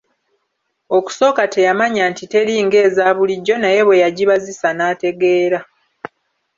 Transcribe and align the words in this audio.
Okusooka 0.97 1.43
teyamanya 1.53 2.03
nti 2.11 2.23
teri 2.31 2.55
ng'eza 2.65 3.05
bulijjo 3.17 3.55
naye 3.59 3.81
bwe 3.87 4.01
yagibazisa 4.03 4.67
n'ategeera. 4.73 5.59